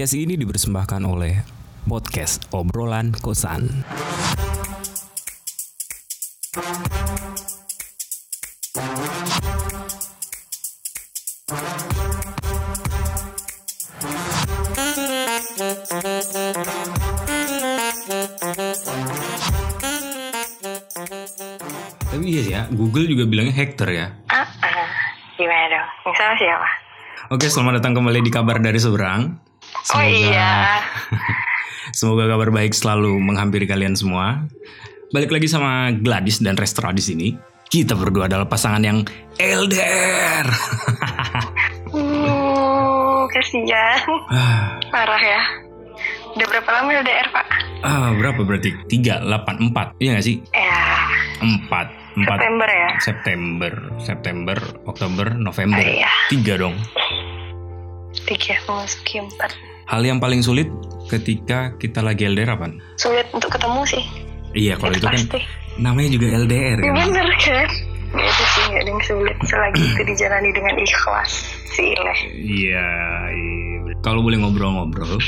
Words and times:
Podcast 0.00 0.16
ini 0.16 0.32
dipersembahkan 0.32 1.04
oleh 1.04 1.44
Podcast 1.84 2.48
Obrolan 2.56 3.12
Kosan. 3.20 3.68
Tapi 22.08 22.24
iya 22.24 22.40
sih 22.40 22.56
ya, 22.56 22.64
Google 22.72 23.04
juga 23.04 23.28
bilangnya 23.28 23.52
Hector 23.52 23.92
ya. 23.92 24.16
Ah, 24.32 24.48
ah. 24.64 24.88
gimana 25.36 25.68
dong? 25.68 26.16
Salah 26.16 26.36
siapa? 26.40 26.68
Oke, 27.36 27.52
selamat 27.52 27.84
datang 27.84 28.00
kembali 28.00 28.24
di 28.24 28.32
kabar 28.32 28.64
dari 28.64 28.80
seberang. 28.80 29.49
Oh 29.90 30.04
iya. 30.04 30.80
Semoga 31.98 32.30
kabar 32.30 32.54
baik 32.54 32.70
selalu 32.70 33.18
menghampiri 33.18 33.66
kalian 33.66 33.98
semua. 33.98 34.46
Balik 35.10 35.34
lagi 35.34 35.50
sama 35.50 35.90
Gladys 35.90 36.38
dan 36.38 36.54
Restra 36.54 36.94
di 36.94 37.02
sini. 37.02 37.28
Kita 37.66 37.94
berdua 37.94 38.26
adalah 38.26 38.46
pasangan 38.46 38.82
yang 38.82 39.02
LDR. 39.38 40.46
Hmm, 41.90 43.26
kasihan. 43.30 43.98
ah, 44.30 44.78
Parah 44.94 45.22
ya. 45.22 45.42
Udah 46.30 46.46
berapa 46.46 46.70
lama 46.70 46.90
LDR, 47.02 47.26
Pak? 47.34 47.46
ah, 47.82 48.14
berapa 48.14 48.46
berarti? 48.46 48.70
3, 48.86 49.26
8, 49.26 49.74
4. 49.74 49.98
Iya 49.98 50.10
gak 50.14 50.26
sih? 50.26 50.36
Ya, 50.54 50.82
4. 51.42 51.98
4 52.10 52.26
September 52.26 52.68
ya. 52.68 52.88
September, 52.98 53.72
September, 53.98 54.58
Oktober, 54.86 55.26
November. 55.34 55.78
Oh, 55.82 55.90
iya. 55.90 56.10
Tiga 56.26 56.54
dong. 56.58 56.74
Tiga 58.30 58.54
memasuki 58.64 59.18
empat. 59.18 59.50
Hal 59.90 60.06
yang 60.06 60.22
paling 60.22 60.38
sulit 60.38 60.70
ketika 61.10 61.74
kita 61.76 61.98
lagi 61.98 62.22
LDR 62.24 62.54
apa? 62.54 62.70
Sulit 62.94 63.26
untuk 63.34 63.50
ketemu 63.50 63.82
sih. 63.82 64.04
Iya, 64.54 64.78
kalau 64.78 64.94
itu 64.94 65.02
kan 65.02 65.18
pasti. 65.18 65.42
namanya 65.76 66.10
juga 66.10 66.26
LDR 66.38 66.78
Ya, 66.78 66.90
kan. 66.94 67.10
bener 67.10 67.26
kan? 67.36 67.68
Ya, 68.10 68.22
itu 68.22 68.42
sih 68.44 68.62
nggak 68.66 68.82
ada 68.82 68.90
yang 68.90 69.02
sulit 69.02 69.36
selagi 69.46 69.82
itu 69.84 70.02
dijalani 70.04 70.50
dengan 70.50 70.74
ikhlas 70.78 71.30
si 71.70 71.82
Ileh. 71.90 72.18
Iya, 72.34 72.86
iya. 73.30 73.94
Kalau 74.00 74.22
boleh 74.22 74.38
ngobrol-ngobrol, 74.38 75.18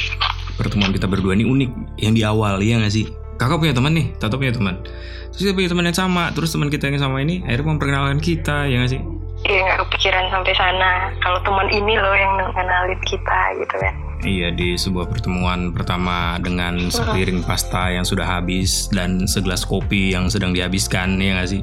pertemuan 0.54 0.90
kita 0.90 1.06
berdua 1.06 1.34
ini 1.34 1.42
unik. 1.42 1.70
Yang 1.98 2.12
di 2.14 2.22
awal, 2.22 2.58
iya 2.58 2.78
gak 2.78 2.90
sih? 2.90 3.06
Kakak 3.38 3.58
punya 3.58 3.74
teman 3.74 3.92
nih, 3.92 4.06
Tato 4.18 4.38
punya 4.38 4.54
teman. 4.54 4.82
Terus 5.30 5.42
dia 5.44 5.54
punya 5.54 5.68
teman 5.70 5.84
yang 5.90 5.98
sama, 5.98 6.30
terus 6.30 6.50
teman 6.50 6.70
kita 6.70 6.86
yang 6.86 6.98
sama 6.98 7.18
ini 7.18 7.42
akhirnya 7.42 7.66
memperkenalkan 7.68 8.18
kita, 8.18 8.66
ya 8.66 8.82
gak 8.82 8.90
sih? 8.94 9.02
Iya 9.42 9.58
nggak 9.66 9.78
kepikiran 9.86 10.30
sampai 10.30 10.54
sana. 10.54 11.10
Kalau 11.18 11.38
teman 11.42 11.66
ini 11.74 11.98
loh 11.98 12.14
yang 12.14 12.38
kenalin 12.54 13.00
kita 13.02 13.40
gitu 13.58 13.76
kan. 13.78 13.94
Iya, 14.22 14.54
di 14.54 14.78
sebuah 14.78 15.10
pertemuan 15.10 15.74
pertama 15.74 16.38
dengan 16.38 16.78
sepiring 16.94 17.42
pasta 17.42 17.90
yang 17.90 18.06
sudah 18.06 18.22
habis 18.22 18.86
dan 18.94 19.26
segelas 19.26 19.66
kopi 19.66 20.14
yang 20.14 20.30
sedang 20.30 20.54
dihabiskan, 20.54 21.18
ya 21.18 21.42
gak 21.42 21.50
sih? 21.50 21.62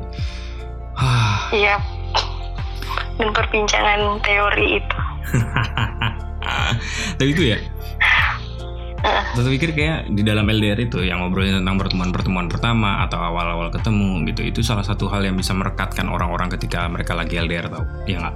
Hah, 1.00 1.48
Iya. 1.56 1.80
Dan 3.16 3.32
perbincangan 3.32 4.20
teori 4.28 4.84
itu. 4.84 4.98
tapi 7.20 7.30
itu 7.32 7.44
ya, 7.56 7.58
Tata 9.00 9.48
pikir 9.48 9.72
kayak 9.72 10.12
di 10.12 10.28
dalam 10.28 10.44
LDR 10.50 10.76
itu 10.84 11.00
yang 11.00 11.24
ngobrolin 11.24 11.64
tentang 11.64 11.80
pertemuan-pertemuan 11.80 12.52
pertama 12.52 13.06
atau 13.08 13.22
awal-awal 13.22 13.72
ketemu 13.72 14.28
gitu 14.28 14.42
itu 14.44 14.60
salah 14.60 14.84
satu 14.84 15.08
hal 15.08 15.24
yang 15.24 15.40
bisa 15.40 15.56
merekatkan 15.56 16.12
orang-orang 16.12 16.52
ketika 16.52 16.84
mereka 16.92 17.16
lagi 17.16 17.40
LDR 17.40 17.72
tau? 17.72 17.88
Iya 18.04 18.18
nggak? 18.28 18.36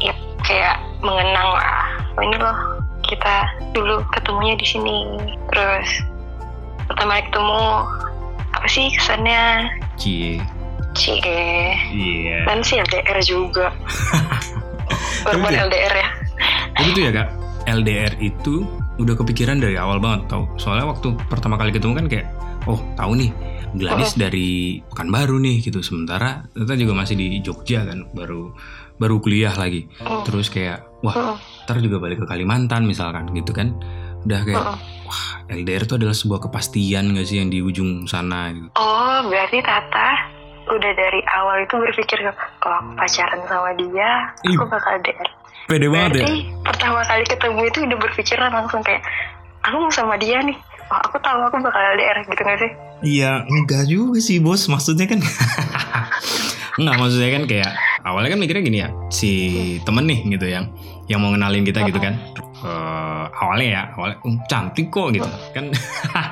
ya 0.00 0.14
kayak 0.44 0.76
mengenang 1.04 1.48
lah. 1.52 1.84
Oh, 2.16 2.22
ini 2.24 2.36
loh 2.40 2.58
kita 3.04 3.36
dulu 3.76 4.00
ketemunya 4.12 4.54
di 4.56 4.66
sini. 4.66 4.98
Terus 5.52 5.88
pertama 6.88 7.20
ketemu 7.20 7.62
apa 8.56 8.66
sih 8.68 8.86
kesannya? 8.96 9.68
Cie. 10.00 10.40
Cie. 10.96 11.76
Iya. 11.92 12.48
Dan 12.48 12.64
sih 12.64 12.80
LDR 12.80 13.18
juga. 13.24 13.68
Korban 15.28 15.68
LDR 15.68 15.94
ya? 15.94 16.08
Tapi 16.76 16.88
itu 16.96 17.00
ya 17.04 17.10
kak 17.12 17.28
LDR 17.68 18.12
itu 18.24 18.64
udah 19.00 19.14
kepikiran 19.16 19.58
dari 19.58 19.74
awal 19.74 19.98
banget 19.98 20.28
tau 20.28 20.44
Soalnya 20.54 20.86
waktu 20.86 21.16
pertama 21.26 21.56
kali 21.56 21.72
ketemu 21.72 21.92
kan 21.94 22.06
kayak 22.06 22.26
Oh 22.64 22.78
tahu 22.94 23.16
nih 23.16 23.30
Gladys 23.72 24.12
dari 24.14 24.78
Pekanbaru 24.84 25.38
nih 25.38 25.62
gitu 25.62 25.80
Sementara 25.80 26.44
kita 26.50 26.74
juga 26.74 26.92
masih 26.92 27.14
di 27.14 27.40
Jogja 27.40 27.82
kan 27.82 28.04
Baru 28.10 28.52
baru 28.96 29.16
kuliah 29.18 29.52
lagi 29.52 29.88
Hmm. 29.96 30.22
Terus 30.22 30.48
kayak 30.48 30.84
Wah 31.00 31.16
Hmm. 31.16 31.36
ntar 31.64 31.80
juga 31.80 31.96
balik 31.96 32.20
ke 32.20 32.26
Kalimantan 32.26 32.84
misalkan 32.84 33.32
gitu 33.32 33.50
kan 33.50 33.72
udah 34.20 34.44
kayak 34.44 34.60
Hmm. 34.60 34.76
wah 35.02 35.22
LDR 35.48 35.82
itu 35.82 35.96
adalah 35.96 36.12
sebuah 36.12 36.44
kepastian 36.44 37.16
gak 37.16 37.24
sih 37.24 37.40
yang 37.40 37.48
di 37.48 37.58
ujung 37.58 38.04
sana 38.04 38.52
gitu 38.52 38.68
oh 38.76 39.18
berarti 39.24 39.64
Tata 39.64 40.29
udah 40.72 40.92
dari 40.92 41.20
awal 41.28 41.56
itu 41.60 41.74
berpikir 41.74 42.18
kalau 42.58 42.76
aku 42.78 42.90
pacaran 42.94 43.40
sama 43.44 43.70
dia 43.74 44.10
aku 44.44 44.62
Ih. 44.62 44.68
bakal 44.68 44.92
LDR 44.96 45.28
pede 45.66 45.86
banget 45.86 46.10
ya 46.12 46.20
Berarti 46.20 46.34
pertama 46.62 47.00
kali 47.02 47.24
ketemu 47.24 47.60
itu 47.64 47.78
udah 47.82 47.98
berpikiran 47.98 48.50
langsung 48.52 48.80
kayak 48.80 49.02
aku 49.60 49.76
mau 49.76 49.92
sama 49.92 50.14
dia 50.16 50.40
nih. 50.40 50.56
Oh, 50.88 50.98
aku 51.00 51.16
tahu 51.20 51.38
aku 51.40 51.56
bakal 51.60 51.78
LDR 51.94 52.16
gitu 52.20 52.40
gak 52.40 52.58
sih? 52.58 52.70
iya 53.00 53.46
enggak 53.46 53.86
juga 53.86 54.18
sih 54.18 54.36
bos 54.38 54.66
maksudnya 54.66 55.06
kan 55.06 55.22
enggak 56.78 56.96
maksudnya 56.96 57.30
kan 57.32 57.42
kayak 57.46 57.70
awalnya 58.02 58.28
kan 58.28 58.40
mikirnya 58.40 58.62
gini 58.62 58.78
ya 58.80 58.88
si 59.08 59.30
temen 59.80 60.04
nih 60.04 60.20
gitu 60.30 60.46
yang 60.46 60.68
yang 61.06 61.18
mau 61.18 61.30
kenalin 61.30 61.62
kita 61.62 61.80
gitu 61.84 61.96
kan 61.96 62.18
Eh, 62.60 63.24
awalnya 63.40 63.68
ya 63.72 63.82
awalnya 63.96 64.20
"Oh, 64.20 64.36
cantik 64.44 64.92
kok 64.92 65.16
gitu 65.16 65.24
kan 65.56 65.72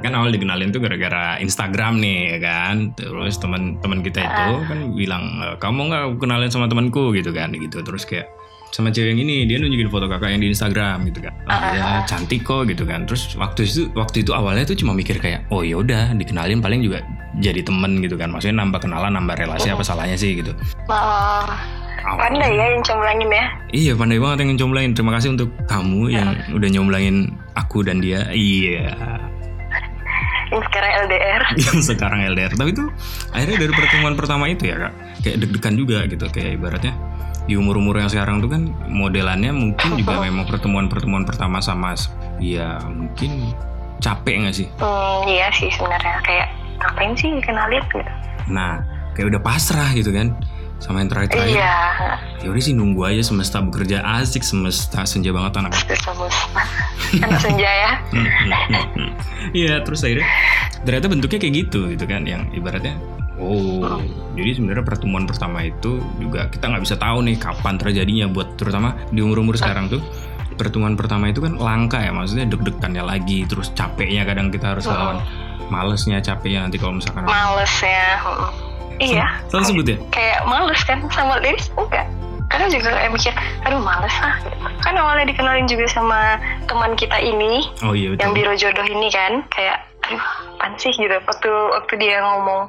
kan 0.00 0.12
awal 0.16 0.32
dikenalin 0.32 0.72
tuh 0.72 0.80
gara-gara 0.82 1.36
Instagram 1.38 2.00
nih 2.00 2.36
ya 2.36 2.38
kan? 2.42 2.74
Terus 2.96 3.36
teman-teman 3.38 4.00
kita 4.00 4.20
itu 4.20 4.52
kan 4.66 4.78
bilang 4.96 5.24
"Eh, 5.40 5.56
kamu 5.60 5.80
nggak 5.92 6.04
kenalin 6.18 6.50
sama 6.50 6.66
temanku 6.66 7.12
gitu 7.14 7.30
kan 7.30 7.52
gitu. 7.52 7.80
Terus 7.84 8.04
kayak 8.08 8.28
sama 8.70 8.94
cewek 8.94 9.18
yang 9.18 9.20
ini 9.26 9.50
dia 9.50 9.58
nunjukin 9.58 9.90
foto 9.90 10.06
kakak 10.06 10.30
yang 10.30 10.42
di 10.46 10.54
Instagram 10.54 11.02
gitu 11.10 11.26
kan. 11.26 11.34
Oh, 11.50 11.60
ya 11.74 12.06
cantik 12.06 12.46
kok 12.46 12.70
gitu 12.70 12.86
kan. 12.86 13.02
Terus 13.02 13.34
waktu 13.34 13.66
itu 13.66 13.90
waktu 13.98 14.22
itu 14.22 14.30
awalnya 14.30 14.62
tuh 14.62 14.78
cuma 14.78 14.94
mikir 14.94 15.18
kayak 15.18 15.50
oh 15.50 15.66
ya 15.66 15.82
udah 15.82 16.14
dikenalin 16.14 16.62
paling 16.62 16.80
juga 16.86 17.02
jadi 17.42 17.66
temen 17.66 17.98
gitu 17.98 18.14
kan. 18.14 18.30
Maksudnya 18.30 18.62
nambah 18.62 18.78
kenalan 18.78 19.18
nambah 19.18 19.34
relasi 19.42 19.74
apa 19.74 19.82
salahnya 19.82 20.14
sih 20.14 20.38
gitu. 20.38 20.54
Oh, 20.86 21.50
pandai 22.14 22.54
ya 22.54 22.78
yang 22.78 22.82
comblangin 22.86 23.28
ya. 23.28 23.44
Iya 23.74 23.92
pandai 23.98 24.22
banget 24.22 24.38
yang 24.46 24.50
nyomblangin 24.56 24.92
Terima 24.94 25.12
kasih 25.18 25.34
untuk 25.34 25.50
kamu 25.66 26.00
yang 26.14 26.28
udah 26.54 26.68
nyomblangin 26.70 27.34
aku 27.58 27.82
dan 27.82 27.98
dia. 27.98 28.30
Iya 28.30 28.94
Yang 30.50 30.62
sekarang 30.70 30.90
LDR. 31.06 31.42
yang 31.66 31.78
sekarang 31.82 32.20
LDR 32.34 32.52
tapi 32.58 32.70
itu 32.74 32.84
akhirnya 33.30 33.56
dari 33.62 33.72
pertemuan 33.74 34.14
pertama 34.18 34.44
itu 34.50 34.62
ya 34.66 34.76
kak. 34.88 34.92
Kayak 35.22 35.36
deg-degan 35.46 35.74
juga 35.78 35.98
gitu 36.10 36.24
kayak 36.30 36.50
ibaratnya 36.58 36.94
di 37.48 37.58
umur-umur 37.58 37.98
yang 37.98 38.10
sekarang 38.12 38.38
tuh 38.38 38.50
kan 38.52 38.70
modelannya 38.86 39.50
mungkin 39.50 39.98
juga 39.98 40.22
memang 40.22 40.46
pertemuan-pertemuan 40.46 41.26
pertama 41.26 41.58
sama 41.58 41.98
ya 42.38 42.78
mungkin 42.86 43.54
capek 43.98 44.46
nggak 44.46 44.54
sih? 44.54 44.66
Hmm, 44.78 45.26
iya 45.26 45.50
sih 45.54 45.70
sebenarnya. 45.72 46.20
Kayak 46.22 46.46
ngapain 46.80 47.12
sih 47.16 47.28
dikenalin 47.36 47.84
gitu. 47.92 48.00
nah 48.50 48.82
kayak 49.14 49.36
udah 49.36 49.42
pasrah 49.44 49.92
gitu 49.92 50.10
kan 50.10 50.32
sama 50.80 51.04
yang 51.04 51.12
terakhir-terakhir. 51.12 51.60
Iya. 51.60 51.76
ya 52.40 52.48
udah 52.48 52.62
sih 52.64 52.72
nunggu 52.72 53.04
aja 53.04 53.20
semesta 53.20 53.60
bekerja 53.60 54.00
asik 54.00 54.40
semesta 54.40 55.04
senja 55.04 55.28
banget 55.28 55.60
anak 55.60 55.76
Terus 55.76 56.08
anak 57.20 57.40
senja 57.44 57.68
ya. 57.68 57.92
Iya 59.50 59.82
terus 59.82 60.00
akhirnya 60.06 60.28
ternyata 60.84 61.06
bentuknya 61.12 61.38
kayak 61.42 61.54
gitu 61.66 61.80
gitu 61.92 62.04
kan 62.08 62.22
yang 62.24 62.48
ibaratnya 62.56 62.96
oh 63.40 64.00
jadi 64.36 64.56
sebenarnya 64.56 64.84
pertemuan 64.84 65.24
pertama 65.24 65.64
itu 65.64 66.00
juga 66.20 66.48
kita 66.48 66.72
nggak 66.72 66.82
bisa 66.84 66.96
tahu 66.96 67.24
nih 67.24 67.36
kapan 67.40 67.74
terjadinya 67.80 68.26
buat 68.28 68.56
terutama 68.56 68.96
di 69.12 69.20
umur 69.24 69.44
umur 69.44 69.56
sekarang 69.56 69.88
tuh 69.88 70.00
pertemuan 70.60 70.92
pertama 70.92 71.32
itu 71.32 71.40
kan 71.40 71.56
langka 71.56 72.04
ya 72.04 72.12
maksudnya 72.12 72.44
deg-degannya 72.44 73.00
lagi 73.00 73.48
terus 73.48 73.72
capeknya 73.72 74.28
kadang 74.28 74.52
kita 74.52 74.76
harus 74.76 74.84
lawan 74.84 75.24
malesnya 75.72 76.20
capeknya 76.20 76.68
nanti 76.68 76.76
kalau 76.76 76.98
misalkan 76.98 77.24
Males 77.24 77.74
ya. 77.80 78.20
Mm. 78.20 78.52
Iya. 79.00 79.26
salah 79.48 79.64
sebut 79.64 79.86
ya 79.88 79.96
Kayak 80.12 80.44
males 80.44 80.80
kan 80.84 81.00
sama 81.08 81.40
Liris 81.40 81.72
enggak. 81.72 82.04
Karena 82.50 82.66
juga 82.66 82.90
kayak 82.90 83.14
mikir, 83.14 83.32
aduh 83.62 83.78
males 83.78 84.16
ah. 84.20 84.34
Gitu. 84.42 84.56
Kan 84.82 84.98
awalnya 84.98 85.30
dikenalin 85.30 85.70
juga 85.70 85.86
sama 85.86 86.36
teman 86.66 86.98
kita 86.98 87.16
ini, 87.22 87.62
oh 87.86 87.94
iya 87.94 88.18
yang 88.18 88.34
biro 88.34 88.52
jodoh 88.58 88.82
ini 88.84 89.06
kan. 89.08 89.46
Kayak 89.54 89.86
aduh 90.10 90.24
apaan 90.58 90.74
sih? 90.82 90.90
Gitu 90.90 91.14
waktu 91.14 91.50
waktu 91.50 91.94
dia 92.02 92.18
ngomong 92.20 92.66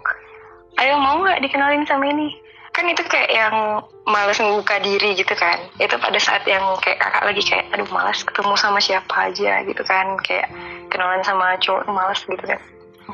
ayo 0.80 1.02
mau 1.02 1.18
nggak 1.26 1.42
dikenalin 1.42 1.84
sama 1.90 2.08
ini? 2.14 2.30
Kan 2.72 2.88
itu 2.88 3.04
kayak 3.04 3.28
yang 3.34 3.84
malas 4.08 4.40
membuka 4.40 4.80
diri 4.80 5.18
gitu 5.18 5.34
kan. 5.34 5.60
Itu 5.82 5.98
pada 5.98 6.16
saat 6.22 6.46
yang 6.46 6.64
kayak 6.80 7.02
kakak 7.02 7.24
lagi 7.26 7.42
kayak 7.44 7.66
aduh 7.74 7.90
malas 7.90 8.22
ketemu 8.24 8.54
sama 8.56 8.80
siapa 8.80 9.34
aja 9.34 9.66
gitu 9.66 9.82
kan. 9.82 10.16
Kayak 10.22 10.48
kenalan 10.94 11.26
sama 11.26 11.58
cowok 11.58 11.90
malas 11.90 12.22
gitu 12.24 12.46
kan. 12.46 12.62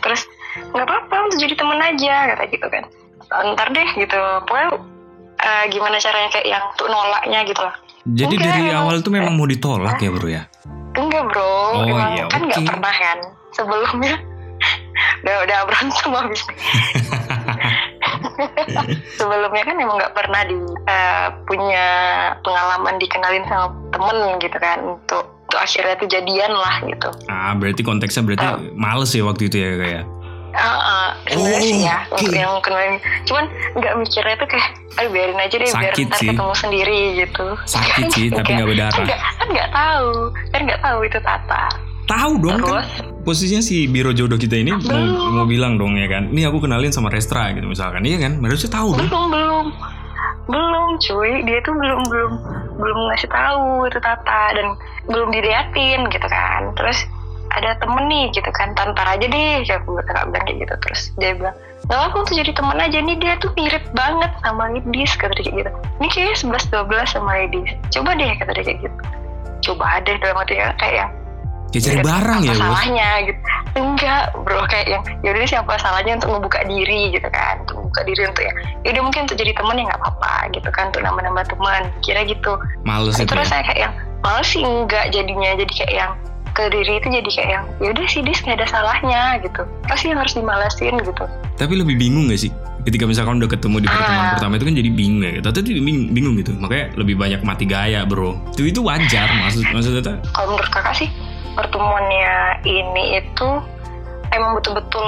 Terus 0.04 0.28
nggak 0.76 0.86
apa-apa 0.86 1.32
untuk 1.32 1.40
jadi 1.42 1.56
temen 1.58 1.80
aja 1.80 2.36
kata 2.36 2.44
gitu 2.52 2.68
kan. 2.70 2.84
Ntar 3.56 3.68
deh 3.72 3.90
gitu. 3.98 4.22
Pokoknya 4.46 4.97
eh, 5.40 5.64
gimana 5.68 5.98
caranya 5.98 6.30
kayak 6.30 6.48
yang 6.48 6.64
tuh 6.74 6.86
nolaknya 6.86 7.42
gitu 7.44 7.62
lah 7.62 7.76
Jadi 8.06 8.34
Enggak, 8.34 8.48
dari 8.48 8.62
emang- 8.66 8.80
awal 8.82 8.96
tuh 9.00 9.12
memang 9.12 9.34
mau 9.34 9.44
ditolak 9.44 9.98
ya 9.98 10.10
bro 10.10 10.28
ya? 10.28 10.44
Enggak 10.94 11.24
bro, 11.28 11.44
Oh, 11.44 11.84
emang 11.84 12.12
iya, 12.14 12.24
kan 12.26 12.42
nggak 12.42 12.58
oke. 12.58 12.70
pernah 12.70 12.96
kan 12.96 13.18
sebelumnya. 13.52 14.16
udah 15.22 15.36
udah 15.44 15.58
berantem 15.64 16.10
habis. 16.12 16.42
sebelumnya 19.14 19.64
kan 19.64 19.76
emang 19.76 19.96
nggak 19.98 20.14
pernah 20.14 20.42
di 20.44 20.56
eh, 20.86 21.28
punya 21.44 21.86
pengalaman 22.42 22.96
dikenalin 22.96 23.46
sama 23.46 23.68
temen 23.92 24.18
gitu 24.40 24.58
kan 24.58 24.78
untuk 24.82 25.24
untuk 25.48 25.60
akhirnya 25.62 25.96
tuh 25.96 26.10
jadian 26.10 26.52
lah 26.52 26.76
gitu. 26.82 27.10
Ah 27.28 27.54
berarti 27.54 27.80
konteksnya 27.82 28.20
berarti 28.22 28.46
Oh. 28.46 28.60
males 28.74 29.12
ya 29.12 29.24
waktu 29.24 29.48
itu 29.48 29.58
ya 29.58 29.72
kayak. 29.76 30.04
Ah, 30.58 31.10
sebenarnya 31.24 31.62
sih 31.62 31.80
ya 31.80 31.98
untuk 32.10 32.34
yang 32.34 32.58
kenalin. 32.60 32.98
Cuman 33.24 33.46
nggak 33.74 33.94
mikirnya 33.96 34.36
tuh 34.36 34.48
kayak, 34.48 34.68
aduh 34.96 35.12
biarin 35.12 35.38
aja 35.38 35.56
deh 35.56 35.70
biar 35.70 35.94
Sakit 35.94 36.06
ntar 36.08 36.18
sih. 36.18 36.28
ketemu 36.28 36.54
sendiri 36.54 37.00
gitu. 37.16 37.46
Sakit 37.64 38.06
sih, 38.10 38.26
tapi 38.36 38.50
nggak 38.52 38.66
Kan 38.66 38.74
berdarah. 38.74 39.06
kan 39.38 39.48
nggak 39.48 39.70
tahu, 39.72 40.10
kan 40.50 40.60
nggak 40.64 40.82
tahu 40.82 41.00
itu 41.04 41.20
Tata. 41.20 41.64
Tahu 42.08 42.32
dong 42.40 42.58
kan 42.58 42.64
Terus? 42.64 42.88
posisinya 43.22 43.60
si 43.60 43.84
biro 43.86 44.10
jodoh 44.10 44.36
kita 44.36 44.56
ini 44.56 44.72
mau, 44.72 44.80
Belum. 44.80 45.32
mau 45.36 45.46
bilang 45.46 45.76
dong 45.76 45.94
ya 45.94 46.08
kan. 46.08 46.32
Ini 46.32 46.48
aku 46.48 46.58
kenalin 46.60 46.90
sama 46.90 47.08
Restra 47.08 47.52
gitu 47.52 47.68
misalkan. 47.68 48.00
Iya 48.02 48.18
kan? 48.18 48.40
Harusnya 48.40 48.72
tahu 48.72 48.96
dong. 48.96 49.08
belum 49.08 49.28
belum 49.30 49.68
belum 50.48 50.88
cuy 50.98 51.44
dia 51.44 51.60
tuh 51.60 51.76
belum 51.76 52.00
belum 52.08 52.32
belum 52.78 52.98
ngasih 53.12 53.28
tahu 53.28 53.84
itu 53.86 54.00
Tata 54.00 54.44
dan 54.56 54.68
belum 55.06 55.28
dideatin 55.30 56.08
gitu 56.08 56.24
kan 56.24 56.72
terus 56.74 57.04
ada 57.58 57.74
temen 57.82 58.06
nih 58.06 58.30
gitu 58.32 58.50
kan. 58.54 58.78
Tantar 58.78 59.06
aja 59.18 59.26
deh 59.26 59.66
ya 59.66 59.82
aku 59.82 59.98
bilang 59.98 60.30
bilang 60.30 60.46
kayak 60.46 60.58
gitu. 60.64 60.74
Terus 60.86 61.02
dia 61.18 61.32
bilang 61.36 61.56
nggak 61.88 62.02
apa 62.04 62.18
tuh 62.28 62.36
jadi 62.36 62.52
teman 62.52 62.78
aja 62.84 63.00
nih 63.00 63.16
dia 63.18 63.34
tuh 63.40 63.52
mirip 63.56 63.84
banget 63.96 64.32
sama 64.44 64.64
Lidis 64.74 65.12
kata 65.18 65.34
dia 65.40 65.44
kayak 65.46 65.58
gitu. 65.66 65.72
Ini 65.98 66.08
kayaknya 66.14 66.36
11 66.36 66.74
12 66.74 67.14
sama 67.16 67.32
Lidis. 67.46 67.70
Coba 67.94 68.10
deh 68.16 68.30
kata 68.38 68.52
dia 68.54 68.64
kayak 68.64 68.80
gitu. 68.86 69.02
Coba 69.72 70.00
deh 70.04 70.16
dalam 70.22 70.38
hati 70.40 70.54
kayak 70.58 70.96
yang 70.96 71.12
Kayak 71.68 71.84
cari 71.84 71.96
"Yaudah, 72.00 72.08
barang 72.08 72.40
apa 72.40 72.48
ya 72.48 72.56
salahnya 72.56 73.10
gitu. 73.28 73.42
Enggak 73.78 74.24
bro 74.42 74.62
kayak 74.72 74.88
yang 74.88 75.04
yaudah 75.22 75.44
siapa 75.46 75.74
salahnya 75.78 76.14
untuk 76.18 76.32
membuka 76.40 76.60
diri 76.64 77.02
gitu 77.12 77.28
kan. 77.28 77.54
Untuk 77.68 77.76
membuka 77.84 78.02
diri 78.08 78.22
untuk 78.24 78.44
ya 78.48 78.54
yaudah 78.88 79.04
mungkin 79.04 79.22
untuk 79.28 79.38
jadi 79.38 79.52
teman 79.52 79.76
ya 79.76 79.84
nggak 79.92 80.02
apa-apa 80.02 80.34
gitu 80.56 80.70
kan 80.72 80.84
untuk 80.90 81.02
nambah-nambah 81.04 81.46
teman 81.52 81.82
kira 82.00 82.22
gitu. 82.24 82.56
Males 82.88 83.20
itu 83.20 83.28
terus 83.28 83.52
ya. 83.52 83.60
saya 83.60 83.64
kayak 83.68 83.80
yang 83.84 83.94
malah 84.24 84.46
sih 84.48 84.64
enggak 84.64 85.06
jadinya. 85.12 85.52
Jadi 85.60 85.74
kayak 85.76 85.94
yang 85.94 86.12
ke 86.58 86.74
diri 86.74 86.98
itu 86.98 87.08
jadi 87.14 87.30
kayak 87.30 87.50
yang 87.54 87.66
yaudah 87.78 88.08
sih 88.10 88.26
dis 88.26 88.42
nggak 88.42 88.58
ada 88.58 88.68
salahnya 88.68 89.38
gitu 89.46 89.62
pasti 89.86 90.10
yang 90.10 90.18
harus 90.18 90.34
dimalasin 90.34 90.98
gitu 90.98 91.26
Tapi 91.54 91.74
lebih 91.74 91.98
bingung 91.98 92.30
gak 92.30 92.42
sih? 92.42 92.52
Ketika 92.82 93.06
misalkan 93.06 93.38
udah 93.38 93.50
ketemu 93.50 93.84
di 93.84 93.88
pertemuan 93.88 94.26
Ah. 94.26 94.34
pertama 94.34 94.54
itu 94.56 94.66
kan 94.66 94.76
jadi 94.76 94.90
bingung 94.90 95.22
ya. 95.22 95.32
Tata 95.42 95.60
tuh 95.60 95.74
bingung, 95.74 96.14
bingung 96.14 96.34
gitu. 96.38 96.54
Makanya 96.56 96.86
lebih 96.96 97.16
banyak 97.18 97.42
mati 97.44 97.66
gaya 97.66 98.06
bro. 98.06 98.38
Itu 98.54 98.64
itu 98.64 98.80
wajar 98.82 99.28
maksud 99.44 99.66
maksud 99.70 99.92
Tata. 100.00 100.18
kalau 100.32 100.54
menurut 100.54 100.70
kakak 100.70 100.96
sih 100.96 101.10
pertemuannya 101.54 102.34
ini 102.64 103.04
itu 103.20 103.50
emang 104.32 104.56
betul-betul 104.56 105.08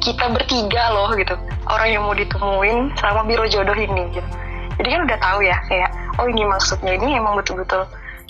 kita 0.00 0.28
bertiga 0.28 0.92
loh 0.92 1.08
gitu 1.16 1.32
orang 1.66 1.88
yang 1.88 2.02
mau 2.04 2.12
ditemuin 2.12 2.92
sama 2.94 3.24
biro 3.24 3.48
jodoh 3.48 3.72
ini 3.72 4.04
gitu 4.12 4.28
jadi 4.76 4.88
kan 4.92 5.00
udah 5.08 5.18
tahu 5.18 5.38
ya 5.40 5.56
kayak 5.66 5.90
oh 6.20 6.28
ini 6.28 6.44
maksudnya 6.44 6.92
ini 6.94 7.16
emang 7.16 7.40
betul-betul 7.40 7.88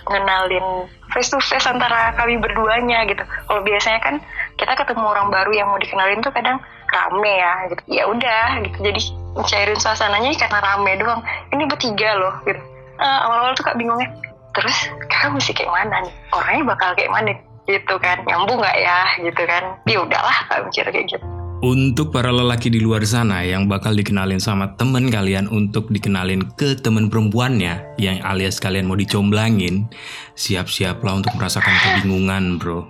ngenalin 0.08 0.88
face 1.12 1.30
to 1.30 1.38
face 1.40 1.66
antara 1.68 2.12
kami 2.18 2.38
berduanya 2.40 3.06
gitu. 3.08 3.22
Kalau 3.22 3.60
biasanya 3.62 4.00
kan 4.02 4.14
kita 4.60 4.72
ketemu 4.78 5.04
orang 5.04 5.28
baru 5.30 5.50
yang 5.54 5.66
mau 5.70 5.80
dikenalin 5.80 6.20
tuh 6.20 6.32
kadang 6.34 6.58
rame 6.90 7.32
ya 7.32 7.52
gitu. 7.72 7.82
Ya 7.90 8.04
udah 8.08 8.62
gitu. 8.64 8.78
Jadi 8.82 9.00
mencairin 9.34 9.78
suasananya 9.80 10.30
karena 10.38 10.58
rame 10.62 10.92
doang. 11.00 11.20
Ini 11.50 11.62
bertiga 11.66 12.10
loh 12.16 12.34
gitu. 12.46 12.60
Eh, 12.94 13.18
awal-awal 13.26 13.58
tuh 13.58 13.66
kak 13.66 13.76
bingungnya 13.76 14.06
terus 14.54 14.86
kakak 15.10 15.34
mesti 15.34 15.50
kayak 15.50 15.72
mana 15.72 16.06
nih? 16.06 16.14
Orangnya 16.30 16.62
bakal 16.70 16.94
kayak 16.94 17.10
mana? 17.10 17.34
Gitu 17.66 17.94
kan. 17.98 18.22
Nyambung 18.28 18.62
nggak 18.62 18.78
ya? 18.78 18.98
Gitu 19.18 19.42
kan. 19.42 19.82
Ya 19.88 19.98
udahlah 19.98 20.36
kak 20.46 20.62
mikir 20.70 20.86
kayak 20.86 21.10
gitu 21.10 21.33
Untuk 21.62 22.10
para 22.10 22.34
lelaki 22.34 22.66
di 22.72 22.82
luar 22.82 23.06
sana 23.06 23.46
yang 23.46 23.70
bakal 23.70 23.94
dikenalin 23.94 24.42
sama 24.42 24.74
temen 24.74 25.06
kalian 25.12 25.46
untuk 25.46 25.86
dikenalin 25.92 26.50
ke 26.58 26.74
temen 26.74 27.06
perempuannya 27.06 27.94
yang 28.00 28.18
alias 28.26 28.58
kalian 28.58 28.90
mau 28.90 28.98
dicomblangin, 28.98 29.86
siap-siaplah 30.34 31.22
untuk 31.22 31.30
merasakan 31.38 31.74
kebingungan, 31.78 32.58
bro. 32.58 32.84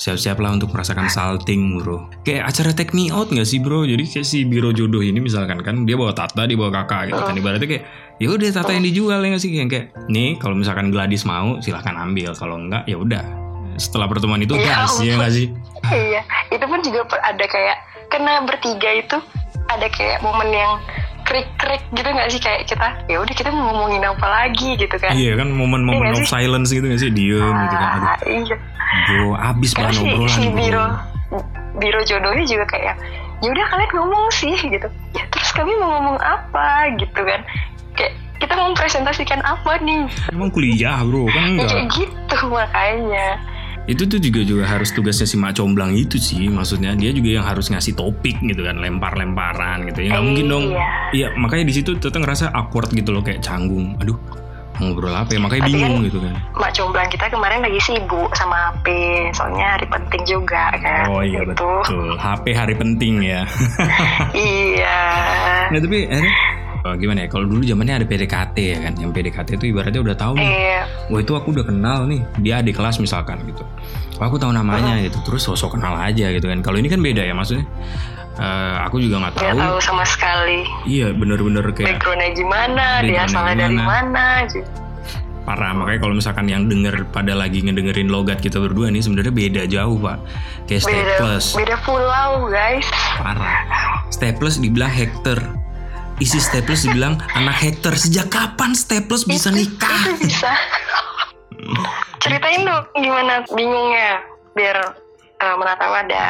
Siap-siaplah 0.00 0.56
untuk 0.56 0.72
merasakan 0.72 1.12
salting, 1.12 1.80
bro. 1.80 2.08
Kayak 2.24 2.52
acara 2.52 2.70
take 2.72 2.96
me 2.96 3.12
out 3.12 3.28
gak 3.28 3.44
sih, 3.44 3.60
bro? 3.60 3.84
Jadi 3.84 4.04
kayak 4.08 4.26
si 4.26 4.44
biro 4.48 4.72
jodoh 4.72 5.04
ini 5.04 5.20
misalkan 5.20 5.60
kan 5.60 5.84
dia 5.84 5.96
bawa 5.96 6.16
Tata, 6.16 6.48
dia 6.48 6.56
bawa 6.56 6.72
kakak 6.72 7.12
gitu 7.12 7.20
kan. 7.20 7.36
Ibaratnya 7.36 7.68
kayak 7.68 7.84
ya 8.16 8.28
udah 8.32 8.48
Tata 8.52 8.72
yang 8.72 8.84
dijual 8.84 9.20
ya 9.20 9.28
gak 9.36 9.42
sih? 9.42 9.52
Yang 9.52 9.68
kayak 9.70 9.86
nih 10.08 10.40
kalau 10.40 10.56
misalkan 10.56 10.88
Gladys 10.88 11.28
mau 11.28 11.60
silahkan 11.60 11.94
ambil, 12.00 12.32
kalau 12.32 12.56
enggak 12.56 12.88
ya 12.88 12.96
udah. 12.96 13.37
Setelah 13.78 14.06
pertemuan 14.06 14.38
itu 14.38 14.52
Ya 14.52 14.66
gas 14.84 14.98
ya 14.98 15.14
ampun. 15.14 15.22
gak 15.22 15.32
sih? 15.32 15.46
iya 16.04 16.20
itu 16.48 16.64
pun 16.64 16.78
juga 16.80 17.00
ada 17.16 17.44
kayak 17.44 17.76
kena 18.08 18.42
bertiga 18.42 18.90
itu 18.92 19.16
ada 19.66 19.86
kayak 19.86 20.18
momen 20.18 20.48
yang 20.48 20.76
krik-krik 21.22 21.84
gitu 21.90 22.08
nggak 22.08 22.28
sih 22.28 22.40
kayak 22.40 22.64
kita 22.64 22.88
ya 23.04 23.18
udah 23.18 23.30
kita 23.30 23.48
mau 23.48 23.68
ngomongin 23.70 24.00
apa 24.02 24.26
lagi 24.26 24.74
gitu 24.74 24.96
kan 24.96 25.12
Iya 25.12 25.36
kan 25.36 25.48
momen-momen 25.50 26.00
Iya 26.02 26.10
nggak 26.10 26.24
of 26.24 26.28
silence 26.30 26.68
gitu 26.68 26.84
gak 26.84 26.98
sih? 26.98 27.08
Diem 27.08 27.36
gitu 27.54 27.76
kan. 27.76 27.88
Aduh, 27.94 28.08
Ah, 28.08 28.18
iya 28.24 28.56
bro, 29.06 29.28
abis 29.36 29.70
bahan 29.72 29.92
si, 29.92 30.00
obrolan 30.02 30.28
si 30.30 30.42
bro. 30.42 30.56
biro 30.56 30.86
biro 31.76 32.00
jodohnya 32.02 32.42
juga 32.42 32.64
kayak 32.66 32.94
ya 33.38 33.46
udah 33.46 33.66
kalian 33.68 33.90
ngomong 33.92 34.24
sih 34.30 34.56
gitu 34.56 34.88
ya 35.12 35.22
terus 35.28 35.50
kami 35.52 35.70
mau 35.76 35.94
ngomong 35.94 36.18
apa 36.18 36.68
gitu 36.96 37.20
kan 37.20 37.40
kayak 37.92 38.12
kita 38.38 38.52
mau 38.54 38.72
presentasikan 38.72 39.38
apa 39.42 39.76
nih 39.78 40.08
Emang 40.28 40.48
kuliah 40.48 40.98
bro, 41.00 41.28
kan 41.28 41.54
ya, 41.54 41.68
kayak 41.68 41.84
enggak. 41.84 41.94
gitu 41.94 42.38
makanya 42.48 43.28
Itu 43.88 44.04
tuh 44.04 44.20
juga 44.20 44.44
juga 44.44 44.68
harus 44.68 44.92
tugasnya 44.92 45.24
si 45.24 45.34
Mak 45.34 45.56
Comblang 45.56 45.96
itu 45.96 46.20
sih. 46.20 46.44
Maksudnya 46.46 46.92
dia 46.92 47.08
juga 47.08 47.40
yang 47.40 47.46
harus 47.48 47.72
ngasih 47.72 47.96
topik 47.96 48.36
gitu 48.38 48.60
kan, 48.60 48.76
lempar-lemparan 48.76 49.88
gitu. 49.88 50.04
Ya 50.04 50.14
nggak 50.14 50.24
mungkin 50.24 50.46
dong. 50.46 50.64
Iya. 50.70 50.86
Iya, 51.10 51.26
makanya 51.34 51.64
di 51.64 51.74
situ 51.74 51.96
tetap 51.96 52.20
ngerasa 52.20 52.52
awkward 52.52 52.92
gitu 52.92 53.10
loh 53.10 53.24
kayak 53.24 53.40
canggung. 53.40 53.96
Aduh, 53.96 54.20
ngobrol 54.76 55.10
apa 55.10 55.32
ya? 55.32 55.40
Makanya 55.40 55.62
Tapi 55.64 55.72
bingung 55.72 55.94
kan- 55.96 56.06
gitu 56.06 56.18
kan. 56.20 56.34
Mbak 56.52 56.70
Comblang 56.76 57.08
kita 57.08 57.26
kemarin 57.26 57.60
lagi 57.60 57.80
sibuk 57.80 58.30
sama 58.30 58.56
HP 58.70 58.86
soalnya 59.32 59.66
hari 59.74 59.86
penting 59.88 60.22
juga 60.22 60.68
kan 60.76 61.04
Oh 61.08 61.24
iya 61.24 61.40
gitu. 61.42 61.56
betul. 61.56 62.08
HP 62.14 62.44
hari 62.52 62.74
penting 62.76 63.14
ya. 63.24 63.42
iya 64.36 64.98
nah 65.68 65.78
tapi 65.78 66.08
akhirnya 66.08 66.32
oh, 66.88 66.96
gimana 66.96 67.24
ya? 67.24 67.28
Kalau 67.28 67.44
dulu 67.44 67.60
zamannya 67.62 68.00
ada 68.00 68.06
PDKT 68.08 68.56
ya 68.56 68.78
kan. 68.80 68.92
Yang 68.96 69.10
PDKT 69.12 69.48
itu 69.60 69.64
ibaratnya 69.68 70.00
udah 70.00 70.16
tahu 70.16 70.32
nih. 70.40 70.48
eh 70.48 70.82
Wah 71.08 71.20
itu 71.20 71.32
aku 71.36 71.52
udah 71.52 71.64
kenal 71.64 72.08
nih 72.08 72.20
dia 72.40 72.60
adik 72.60 72.76
kelas 72.76 72.96
misalkan 72.98 73.40
gitu. 73.44 73.60
Wah, 74.16 74.26
aku 74.26 74.36
tahu 74.36 74.50
namanya 74.50 74.98
gitu 75.04 75.20
terus 75.22 75.44
sosok 75.44 75.76
kenal 75.76 75.94
aja 75.94 76.32
gitu 76.32 76.48
kan. 76.48 76.64
Kalau 76.64 76.76
ini 76.76 76.88
kan 76.88 76.98
beda 76.98 77.22
ya 77.22 77.36
maksudnya. 77.36 77.68
eh, 78.38 78.76
aku 78.86 79.02
juga 79.02 79.18
nggak 79.18 79.34
tahu. 79.34 79.58
tahu 79.58 79.76
sama 79.82 80.06
sekali 80.06 80.62
Iya 80.86 81.10
bener-bener 81.10 81.74
kayak 81.74 81.98
backgroundnya 81.98 82.30
gimana 82.38 83.02
dia 83.02 83.26
asalnya 83.26 83.66
dari 83.66 83.74
mana 83.74 84.46
gitu. 84.46 84.62
parah. 85.42 85.74
Makanya 85.74 85.98
kalau 85.98 86.14
misalkan 86.14 86.46
yang 86.46 86.70
denger 86.70 87.02
pada 87.10 87.34
lagi 87.34 87.66
ngedengerin 87.66 88.06
logat 88.06 88.38
kita 88.38 88.62
berdua 88.62 88.94
nih 88.94 89.02
sebenarnya 89.02 89.34
beda 89.34 89.62
jauh 89.66 89.98
pak. 89.98 90.22
Kayak 90.70 90.82
beda 90.86 91.02
Staples 91.18 91.46
beda 91.58 91.76
pulau 91.82 92.46
guys 92.46 92.86
parah. 93.18 93.58
Staples 94.14 94.62
dibilang 94.62 94.92
Hector. 94.94 95.57
Isi 96.18 96.38
Staples 96.38 96.82
dibilang 96.82 97.14
anak 97.32 97.56
Hector. 97.56 97.94
Sejak 97.94 98.26
kapan 98.28 98.74
Staples 98.74 99.22
bisa 99.22 99.50
Itu- 99.50 99.62
nikah? 99.62 100.02
itu 100.08 100.26
bisa 100.26 100.50
ceritain 102.22 102.62
dong 102.62 102.82
gimana 102.94 103.46
bingungnya 103.48 104.22
biar 104.52 104.76
uh, 105.38 105.54
menata 105.54 105.86
ada 105.86 106.26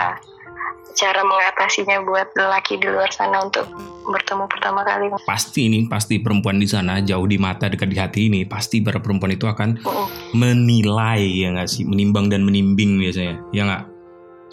cara 0.92 1.23
mengatasinya 1.23 2.02
buat 2.02 2.28
lelaki 2.35 2.76
di 2.76 2.90
luar 2.90 3.09
sana 3.09 3.40
untuk 3.40 3.71
bertemu 4.04 4.45
pertama 4.50 4.83
kali 4.83 5.09
Pasti 5.25 5.71
ini 5.71 5.87
pasti 5.87 6.18
perempuan 6.18 6.59
di 6.59 6.66
sana 6.66 6.99
jauh 6.99 7.25
di 7.25 7.38
mata 7.38 7.71
dekat 7.71 7.88
di 7.88 7.97
hati 7.97 8.21
ini 8.26 8.42
pasti 8.45 8.83
para 8.83 8.99
perempuan 8.99 9.33
itu 9.33 9.47
akan 9.47 9.78
Mm-mm. 9.78 10.07
menilai 10.35 11.23
ya 11.23 11.54
nggak 11.54 11.71
sih 11.71 11.87
menimbang 11.87 12.28
dan 12.28 12.42
menimbing 12.42 12.99
biasanya 12.99 13.38
ya 13.54 13.62
nggak 13.64 13.83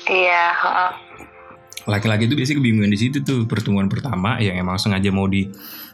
iya 0.06 0.44
heeh. 0.54 0.92
Laki-laki 1.86 2.26
itu 2.26 2.36
biasanya 2.38 2.58
kebingungan 2.62 2.92
di 2.92 3.00
situ 3.00 3.18
tuh. 3.22 3.46
Pertemuan 3.46 3.88
pertama 3.88 4.38
yang 4.42 4.58
emang 4.58 4.78
sengaja 4.82 5.10
mau 5.14 5.30
di 5.30 5.50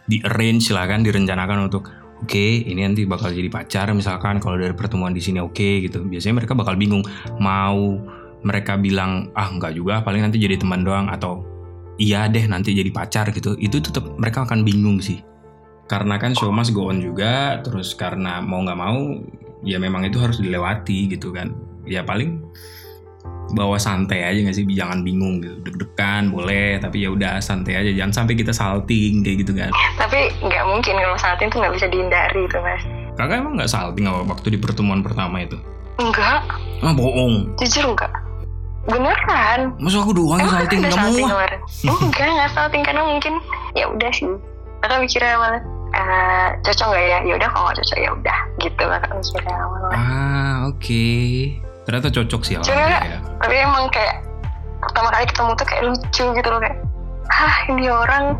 di 0.07 0.17
arrange 0.23 0.73
lah 0.73 0.89
kan 0.89 1.05
direncanakan 1.05 1.69
untuk 1.69 1.91
oke 2.25 2.47
ini 2.65 2.81
nanti 2.83 3.05
bakal 3.05 3.29
jadi 3.29 3.47
pacar 3.49 3.93
misalkan 3.93 4.41
kalau 4.41 4.57
dari 4.57 4.73
pertemuan 4.73 5.11
di 5.11 5.21
sini 5.21 5.43
oke 5.43 5.85
gitu. 5.85 6.03
Biasanya 6.03 6.43
mereka 6.43 6.53
bakal 6.55 6.79
bingung 6.79 7.03
mau 7.37 7.99
mereka 8.41 8.79
bilang 8.79 9.29
ah 9.37 9.51
nggak 9.53 9.77
juga 9.77 10.01
paling 10.01 10.25
nanti 10.25 10.41
jadi 10.41 10.57
teman 10.57 10.81
doang 10.81 11.05
atau 11.11 11.45
iya 12.01 12.25
deh 12.25 12.47
nanti 12.47 12.73
jadi 12.73 12.89
pacar 12.89 13.29
gitu. 13.35 13.53
Itu 13.59 13.83
tetap 13.83 14.07
mereka 14.17 14.47
akan 14.47 14.65
bingung 14.65 15.03
sih. 15.03 15.21
Karena 15.91 16.15
kan 16.15 16.31
show 16.31 16.55
must 16.55 16.71
go 16.71 16.87
on 16.87 17.03
juga 17.03 17.59
terus 17.67 17.91
karena 17.91 18.39
mau 18.39 18.63
nggak 18.63 18.79
mau 18.79 19.19
ya 19.61 19.77
memang 19.77 20.07
itu 20.07 20.17
harus 20.17 20.39
dilewati 20.39 21.11
gitu 21.11 21.35
kan. 21.35 21.51
Ya 21.83 22.01
paling 22.07 22.39
bawa 23.51 23.75
santai 23.75 24.23
aja 24.23 24.39
nggak 24.39 24.55
sih 24.55 24.65
jangan 24.67 25.01
bingung 25.01 25.39
gitu 25.39 25.55
deg-degan 25.61 26.29
boleh 26.29 26.77
tapi 26.77 27.03
ya 27.03 27.09
udah 27.09 27.37
santai 27.37 27.75
aja 27.75 27.91
jangan 27.91 28.23
sampai 28.23 28.33
kita 28.33 28.51
salting 28.51 29.21
kayak 29.21 29.43
gitu 29.43 29.53
kan 29.53 29.71
tapi 29.95 30.31
nggak 30.39 30.63
mungkin 30.65 30.95
kalau 30.95 31.17
saat 31.17 31.37
itu 31.37 31.53
nggak 31.53 31.73
bisa 31.75 31.87
dihindari 31.87 32.41
itu 32.43 32.57
mas 32.57 32.83
Kakak 33.11 33.43
emang 33.43 33.53
nggak 33.53 33.67
salting 33.67 34.07
apa 34.07 34.23
waktu 34.25 34.55
di 34.55 34.57
pertemuan 34.57 35.03
pertama 35.03 35.43
itu? 35.43 35.59
Enggak, 35.99 36.47
Ah 36.79 36.95
bohong. 36.95 37.53
jujur 37.59 37.91
enggak. 37.91 38.09
Beneran. 38.87 39.75
Masa 39.77 40.01
aku 40.01 40.15
doang 40.15 40.41
Emang 40.41 40.49
salting 40.57 40.79
kamu? 40.81 40.95
salting 40.95 41.27
kemarin? 41.27 41.59
Enggak, 41.85 42.27
enggak 42.31 42.49
salting 42.55 42.81
karena 42.81 43.01
mungkin 43.05 43.33
ya 43.75 43.85
udah 43.85 44.09
sih. 44.09 44.25
Kakak 44.81 44.97
mikirnya 45.03 45.37
malah 45.37 45.61
eh, 45.91 46.47
cocok 46.65 46.87
nggak 46.89 47.03
ya? 47.05 47.17
Ya 47.21 47.33
udah 47.37 47.49
kalau 47.51 47.63
nggak 47.67 47.77
cocok 47.83 47.97
ya 47.99 48.09
udah 48.09 48.37
gitu 48.57 48.83
kakak 48.89 49.11
mikirnya 49.13 49.55
awalnya. 49.59 49.91
Ah 49.93 50.55
oke. 50.65 51.05
Ternyata 51.91 52.07
cocok 52.07 52.41
sih 52.41 52.55
Cuma 52.55 52.87
ya. 52.87 53.19
tapi 53.43 53.59
emang 53.59 53.91
kayak 53.91 54.23
pertama 54.79 55.11
kali 55.11 55.27
ketemu 55.27 55.51
tuh 55.53 55.67
kayak 55.67 55.83
lucu 55.83 56.25
gitu 56.31 56.47
loh 56.47 56.59
kayak, 56.63 56.77
hah 57.27 57.55
ini 57.67 57.91
orang 57.91 58.39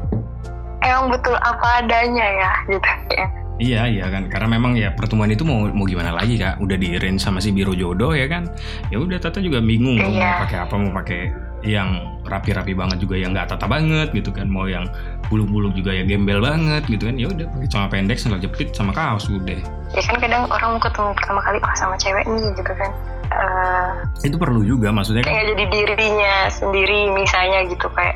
emang 0.80 1.12
betul 1.12 1.36
apa 1.36 1.84
adanya 1.84 2.26
ya 2.32 2.52
gitu. 2.66 2.90
Ya. 3.12 3.28
Iya 3.62 3.82
iya 3.86 4.06
kan 4.08 4.26
karena 4.26 4.58
memang 4.58 4.74
ya 4.74 4.90
pertemuan 4.96 5.30
itu 5.30 5.44
mau 5.44 5.68
mau 5.70 5.84
gimana 5.84 6.16
lagi 6.16 6.34
kak 6.34 6.58
udah 6.58 6.78
di 6.80 6.96
arrange 6.98 7.22
sama 7.22 7.38
si 7.38 7.52
biro 7.52 7.78
jodoh 7.78 8.10
ya 8.10 8.26
kan 8.26 8.48
ya 8.90 8.98
udah 8.98 9.22
Tata 9.22 9.38
juga 9.38 9.62
bingung 9.62 10.02
mau 10.02 10.10
Iya. 10.10 10.48
pakai 10.48 10.58
apa 10.66 10.76
mau 10.80 10.90
pakai 10.98 11.30
yang 11.62 12.02
rapi-rapi 12.26 12.74
banget 12.74 13.06
juga 13.06 13.22
yang 13.22 13.38
nggak 13.38 13.54
tata 13.54 13.70
banget 13.70 14.10
gitu 14.18 14.34
kan 14.34 14.50
mau 14.50 14.66
yang 14.66 14.90
buluk-buluk 15.30 15.78
juga 15.78 15.94
ya 15.94 16.02
gembel 16.10 16.42
banget 16.42 16.90
gitu 16.90 17.06
kan 17.06 17.22
ya 17.22 17.30
udah 17.30 17.46
pakai 17.54 17.68
celana 17.70 17.90
pendek 17.94 18.18
sandal 18.18 18.42
jepit 18.42 18.74
sama 18.74 18.98
kaos 18.98 19.30
udah 19.30 19.62
ya 19.94 20.02
kan 20.10 20.18
kadang 20.18 20.50
orang 20.50 20.70
mau 20.74 20.82
ketemu 20.82 21.10
pertama 21.14 21.40
kali 21.46 21.58
oh 21.62 21.74
sama 21.78 21.94
cewek 22.02 22.26
nih 22.26 22.50
gitu 22.58 22.72
kan. 22.74 22.90
Eh, 23.32 23.88
itu 24.28 24.36
perlu 24.36 24.62
juga 24.68 24.92
maksudnya 24.92 25.24
kan 25.24 25.32
kayak 25.32 25.56
jadi 25.56 25.66
dirinya 25.72 26.36
sendiri 26.52 27.16
misalnya 27.16 27.64
gitu 27.64 27.88
kayak 27.96 28.16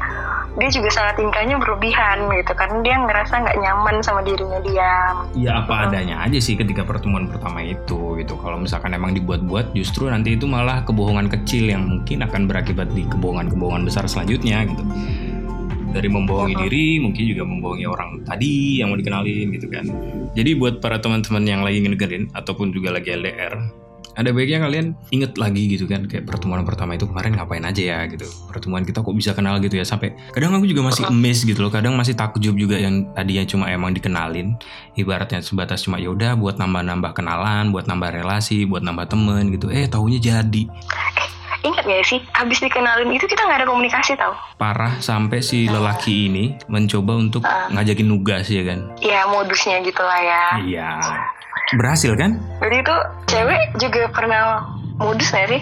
dia 0.55 0.69
juga 0.71 0.89
sangat 0.91 1.15
tingkahnya 1.19 1.55
berlebihan 1.55 2.27
gitu 2.31 2.51
kan 2.55 2.83
dia 2.83 2.95
ngerasa 2.99 3.33
nggak 3.43 3.57
nyaman 3.63 3.95
sama 4.03 4.19
dirinya 4.23 4.59
dia. 4.63 4.91
Ya 5.35 5.51
apa 5.63 5.87
adanya 5.87 6.19
aja 6.23 6.39
sih 6.39 6.59
ketika 6.59 6.83
pertemuan 6.83 7.31
pertama 7.31 7.63
itu 7.63 8.19
gitu. 8.19 8.35
Kalau 8.39 8.59
misalkan 8.59 8.91
emang 8.91 9.15
dibuat-buat 9.15 9.71
justru 9.71 10.11
nanti 10.11 10.35
itu 10.35 10.47
malah 10.47 10.83
kebohongan 10.83 11.31
kecil 11.31 11.71
yang 11.71 11.87
mungkin 11.87 12.23
akan 12.23 12.47
berakibat 12.47 12.91
di 12.91 13.07
kebohongan-kebohongan 13.07 13.87
besar 13.87 14.03
selanjutnya 14.07 14.67
gitu. 14.67 14.83
Dari 15.95 16.11
membohongi 16.11 16.59
diri 16.59 16.99
mungkin 16.99 17.23
juga 17.23 17.47
membohongi 17.47 17.87
orang 17.87 18.19
tadi 18.27 18.83
yang 18.83 18.91
mau 18.91 18.99
dikenalin 18.99 19.47
gitu 19.55 19.67
kan. 19.71 19.87
Jadi 20.35 20.59
buat 20.59 20.83
para 20.83 20.99
teman-teman 20.99 21.43
yang 21.47 21.63
lagi 21.63 21.79
ngedengerin 21.83 22.35
ataupun 22.35 22.75
juga 22.75 22.91
lagi 22.95 23.15
LDR 23.15 23.84
ada 24.15 24.31
baiknya 24.31 24.63
kalian 24.63 24.95
inget 25.11 25.35
lagi 25.35 25.67
gitu 25.67 25.85
kan 25.85 26.07
kayak 26.07 26.23
pertemuan 26.23 26.63
pertama 26.63 26.95
itu 26.95 27.03
kemarin 27.03 27.35
ngapain 27.35 27.63
aja 27.67 27.83
ya? 27.83 27.99
gitu. 28.07 28.23
Pertemuan 28.47 28.87
kita 28.87 29.03
kok 29.03 29.11
bisa 29.11 29.35
kenal 29.35 29.59
gitu 29.59 29.75
ya 29.75 29.83
sampai 29.83 30.15
kadang 30.31 30.55
aku 30.55 30.65
juga 30.67 30.87
masih 30.87 31.03
amazed 31.11 31.43
gitu 31.43 31.59
loh. 31.67 31.71
Kadang 31.71 31.99
masih 31.99 32.15
takjub 32.15 32.55
juga 32.55 32.79
yang 32.79 33.11
tadinya 33.11 33.43
cuma 33.43 33.67
emang 33.67 33.91
dikenalin. 33.91 34.55
Ibaratnya 34.95 35.43
sebatas 35.43 35.83
cuma 35.83 35.99
ya 35.99 36.15
udah 36.15 36.39
buat 36.39 36.55
nambah-nambah 36.55 37.11
kenalan 37.11 37.75
buat 37.75 37.85
nambah 37.91 38.15
relasi 38.15 38.63
buat 38.63 38.81
nambah 38.81 39.11
temen 39.11 39.51
gitu. 39.51 39.67
Eh 39.67 39.91
taunya 39.91 40.17
jadi. 40.17 40.63
Ingat 41.65 41.83
gak 41.89 42.05
sih? 42.05 42.21
Habis 42.29 42.61
dikenalin 42.61 43.09
itu 43.09 43.25
kita 43.25 43.41
nggak 43.41 43.65
ada 43.65 43.67
komunikasi 43.67 44.13
tau? 44.13 44.37
Parah 44.61 45.01
sampai 45.01 45.41
si 45.41 45.65
lelaki 45.65 46.29
ini 46.29 46.53
mencoba 46.69 47.17
untuk 47.17 47.41
ngajakin 47.43 48.05
nugas 48.05 48.53
ya 48.53 48.61
kan? 48.61 48.93
Ya 49.01 49.25
modusnya 49.25 49.81
gitu 49.81 49.99
lah 50.05 50.21
ya. 50.21 50.43
Iya 50.61 50.89
berhasil 51.73 52.13
kan? 52.13 52.37
Jadi 52.61 52.75
itu 52.79 52.95
cewek 53.25 53.61
juga 53.81 54.01
pernah 54.13 54.61
modus 54.95 55.29
gak 55.29 55.49
sih? 55.49 55.61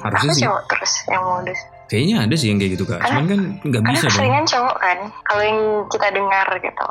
Harusnya 0.00 0.30
aku 0.30 0.36
sih. 0.36 0.44
cowok 0.46 0.62
terus 0.70 0.92
yang 1.06 1.22
modus. 1.22 1.58
Kayaknya 1.90 2.16
ada 2.22 2.34
sih 2.38 2.48
yang 2.48 2.58
kayak 2.62 2.72
gitu 2.78 2.84
kak. 2.86 3.00
Cuman 3.02 3.24
kan 3.26 3.40
nggak 3.60 3.82
karena 3.82 3.90
bisa 3.90 4.06
dong. 4.06 4.10
keseringan 4.14 4.44
cowok 4.46 4.76
kan? 4.78 4.98
Kalau 5.26 5.42
yang 5.42 5.60
kita 5.90 6.06
dengar 6.14 6.46
gitu. 6.56 6.86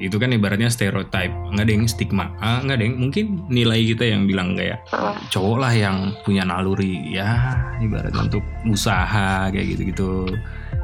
Itu 0.00 0.16
kan 0.16 0.30
ibaratnya 0.32 0.68
stereotype. 0.68 1.30
Nggak 1.54 1.64
ada 1.64 1.72
yang 1.72 1.84
stigma. 1.86 2.26
Ah, 2.36 2.58
nggak 2.58 2.76
ada 2.76 2.84
yang 2.84 2.96
mungkin 2.98 3.24
nilai 3.46 3.80
kita 3.86 4.04
yang 4.08 4.26
bilang 4.26 4.58
kayak 4.58 4.82
Hmm. 4.90 5.14
cowok 5.30 5.56
lah 5.60 5.72
yang 5.72 5.96
punya 6.26 6.42
naluri. 6.42 6.98
Ya 7.06 7.54
ibaratnya 7.78 8.26
untuk 8.26 8.42
usaha 8.66 9.46
kayak 9.48 9.66
gitu-gitu 9.70 10.34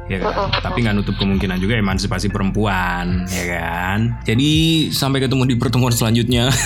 ya 0.07 0.17
kan? 0.23 0.33
Tapi 0.63 0.77
nggak 0.83 0.95
nutup 0.95 1.15
kemungkinan 1.19 1.59
juga 1.59 1.79
emansipasi 1.79 2.31
perempuan 2.31 3.27
ya 3.29 3.45
kan? 3.59 3.99
Jadi 4.23 4.51
sampai 4.91 5.23
ketemu 5.23 5.43
di 5.47 5.55
pertemuan 5.55 5.93
selanjutnya. 5.93 6.51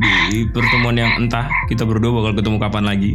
Di 0.00 0.48
pertemuan 0.48 0.96
yang 0.96 1.12
entah 1.20 1.44
kita 1.68 1.84
berdua 1.84 2.24
bakal 2.24 2.32
ketemu 2.40 2.56
kapan 2.56 2.84
lagi. 2.88 3.12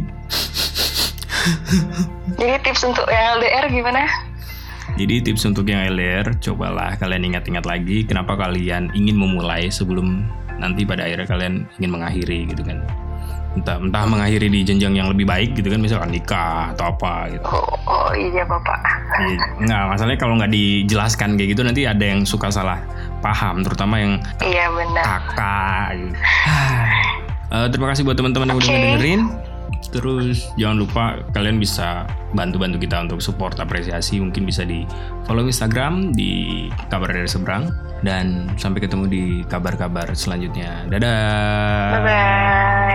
Jadi 2.38 2.62
tips 2.62 2.86
untuk 2.86 3.06
yang 3.10 3.42
LDR 3.42 3.66
gimana? 3.70 4.06
Jadi 4.94 5.14
tips 5.18 5.42
untuk 5.50 5.66
yang 5.66 5.82
LDR, 5.92 6.38
cobalah 6.38 6.94
kalian 6.96 7.34
ingat-ingat 7.34 7.66
lagi 7.66 8.06
kenapa 8.06 8.38
kalian 8.38 8.94
ingin 8.94 9.18
memulai 9.18 9.66
sebelum 9.66 10.24
nanti 10.56 10.88
pada 10.88 11.04
akhirnya 11.04 11.28
kalian 11.28 11.54
ingin 11.76 11.90
mengakhiri 11.90 12.38
gitu 12.48 12.62
kan. 12.62 12.80
Entah, 13.56 13.80
entah 13.80 14.04
mengakhiri 14.04 14.52
di 14.52 14.60
jenjang 14.68 14.92
yang 14.92 15.08
lebih 15.08 15.24
baik 15.24 15.56
gitu 15.56 15.72
kan, 15.72 15.80
misalkan 15.80 16.12
nikah 16.12 16.76
atau 16.76 16.92
apa 16.92 17.32
gitu. 17.32 17.44
oh, 17.48 17.72
oh 17.88 18.10
iya 18.12 18.44
bapak 18.44 18.76
Iya, 19.16 19.40
Nggak, 19.64 19.82
masalahnya 19.96 20.18
kalau 20.20 20.34
nggak 20.36 20.52
dijelaskan 20.52 21.40
kayak 21.40 21.48
gitu 21.56 21.62
nanti 21.64 21.88
ada 21.88 22.04
yang 22.04 22.28
suka 22.28 22.52
salah 22.52 22.84
paham, 23.24 23.64
terutama 23.64 23.96
yang 23.96 24.12
iya 24.44 24.68
benar 24.68 25.04
kakak 25.04 25.86
gitu. 25.96 26.16
Eh, 27.46 27.70
terima 27.70 27.94
kasih 27.94 28.02
buat 28.02 28.18
teman-teman 28.18 28.50
yang 28.50 28.58
udah 28.58 28.66
Oke. 28.66 28.74
ngedengerin. 28.74 29.22
Terus 29.94 30.50
jangan 30.58 30.82
lupa 30.82 31.04
kalian 31.30 31.62
bisa 31.62 32.02
bantu-bantu 32.34 32.82
kita 32.82 33.06
untuk 33.06 33.22
support 33.22 33.54
apresiasi 33.62 34.18
mungkin 34.18 34.42
bisa 34.42 34.66
di 34.66 34.82
follow 35.30 35.46
Instagram 35.46 36.10
di 36.10 36.66
kabar 36.90 37.14
dari 37.14 37.30
seberang 37.30 37.70
dan 38.02 38.50
sampai 38.58 38.82
ketemu 38.82 39.04
di 39.06 39.22
kabar-kabar 39.46 40.10
selanjutnya. 40.10 40.90
Dadah. 40.90 41.90
bye 41.94 42.02
bye 42.02 42.85